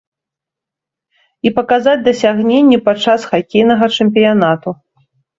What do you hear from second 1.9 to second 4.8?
дасягненні падчас хакейнага чэмпіянату.